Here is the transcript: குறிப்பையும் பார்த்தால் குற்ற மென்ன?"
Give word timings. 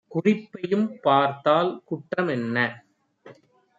குறிப்பையும் 0.07 0.99
பார்த்தால் 1.01 1.83
குற்ற 1.85 2.23
மென்ன?" 2.23 2.57